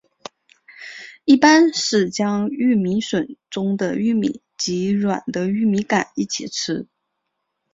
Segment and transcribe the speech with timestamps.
[1.25, 6.87] 一般是将玉米笋中的玉米及软的玉米秆一起吃。